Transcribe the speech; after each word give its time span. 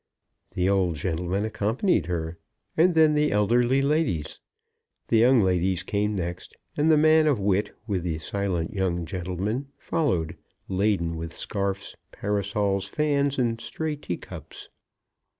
The 0.55 0.67
old 0.67 0.95
gentleman 0.95 1.45
accompanied 1.45 2.07
her, 2.07 2.39
and 2.75 2.95
then 2.95 3.13
the 3.13 3.31
elderly 3.31 3.83
ladies. 3.83 4.39
The 5.09 5.19
young 5.19 5.43
ladies 5.43 5.83
came 5.83 6.15
next, 6.15 6.55
and 6.75 6.89
the 6.89 6.97
man 6.97 7.27
of 7.27 7.39
wit, 7.39 7.75
with 7.85 8.01
the 8.01 8.17
silent 8.17 8.73
young 8.73 9.05
gentlemen, 9.05 9.67
followed, 9.77 10.35
laden 10.67 11.17
with 11.17 11.37
scarfs, 11.37 11.95
parasols, 12.11 12.87
fans, 12.87 13.37
and 13.37 13.61
stray 13.61 13.95
teacups. 13.95 14.69